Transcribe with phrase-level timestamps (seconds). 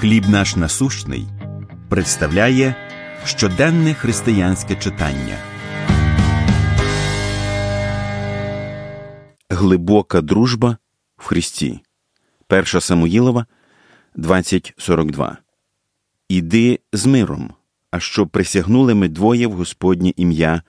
[0.00, 1.26] Хліб наш насущний
[1.88, 2.74] представляє
[3.24, 5.38] щоденне християнське читання.
[9.50, 10.76] Глибока дружба
[11.16, 11.80] в Христі.
[12.48, 13.46] 1 Самуїлова
[14.16, 15.36] 20.42.
[16.28, 17.52] Іди з миром,
[17.90, 20.62] а що присягнули ми двоє в Господнє ім'я,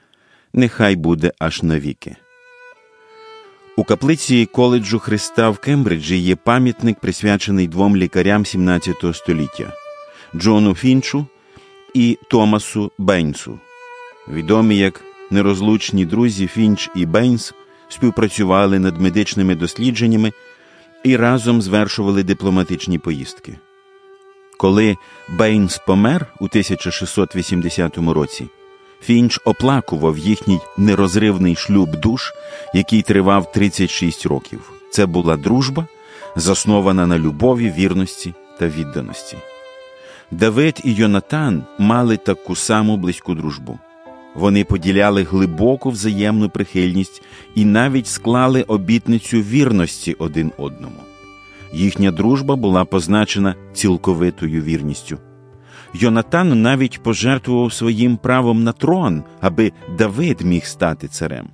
[0.54, 2.16] нехай буде аж навіки.
[3.80, 9.74] У каплиці коледжу Христа в Кембриджі є пам'ятник, присвячений двом лікарям 17 століття
[10.36, 11.25] Джону Фінчу
[11.93, 13.60] і Томасу Бейнсу.
[14.28, 17.54] Відомі як нерозлучні друзі Фінч і Бейнс
[17.89, 20.32] співпрацювали над медичними дослідженнями
[21.04, 23.55] і разом звершували дипломатичні поїздки.
[24.57, 24.97] Коли
[25.30, 28.47] Бейнс помер у 1680 році,
[29.02, 32.34] Фінч оплакував їхній нерозривний шлюб душ,
[32.73, 34.72] який тривав 36 років.
[34.92, 35.88] Це була дружба,
[36.36, 39.38] заснована на любові, вірності та відданості.
[40.31, 43.80] Давид і Йонатан мали таку саму близьку дружбу.
[44.36, 47.22] Вони поділяли глибоку взаємну прихильність
[47.56, 51.03] і навіть склали обітницю вірності один одному.
[51.73, 55.17] Їхня дружба була позначена цілковитою вірністю.
[55.94, 61.47] Йонатан навіть пожертвував своїм правом на трон, аби Давид міг стати царем.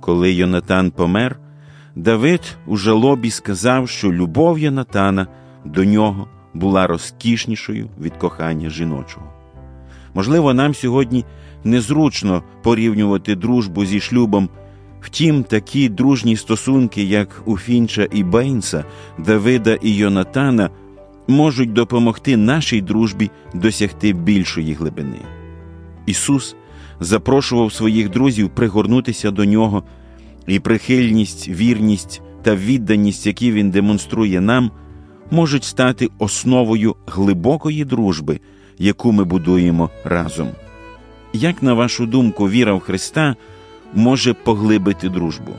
[0.00, 1.38] Коли Йонатан помер,
[1.94, 5.26] Давид у жалобі сказав, що любов Йонатана
[5.64, 9.26] до нього була розкішнішою від кохання жіночого.
[10.14, 11.24] Можливо, нам сьогодні
[11.64, 14.48] незручно порівнювати дружбу зі шлюбом.
[15.00, 18.84] Втім, такі дружні стосунки, як у Фінча і Бейнса,
[19.18, 20.70] Давида і Йонатана,
[21.28, 25.18] можуть допомогти нашій дружбі досягти більшої глибини.
[26.06, 26.56] Ісус
[27.00, 29.82] запрошував своїх друзів пригорнутися до нього,
[30.46, 34.70] і прихильність, вірність та відданість, які Він демонструє нам,
[35.30, 38.40] можуть стати основою глибокої дружби,
[38.78, 40.48] яку ми будуємо разом.
[41.32, 43.36] Як, на вашу думку, віра в Христа
[43.94, 45.52] може поглибити дружбу?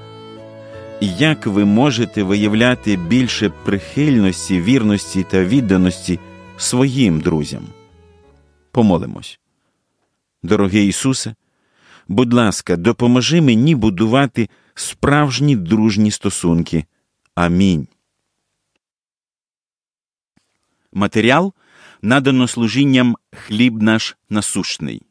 [1.02, 6.20] Як ви можете виявляти більше прихильності, вірності та відданості
[6.58, 7.68] своїм друзям?
[8.72, 9.40] Помолимось.
[10.44, 11.36] Дорогий Ісусе,
[12.08, 16.86] будь ласка, допоможи мені будувати справжні дружні стосунки.
[17.36, 17.88] Амінь.
[20.94, 21.54] Матеріал
[22.02, 25.02] надано служінням хліб наш насущний.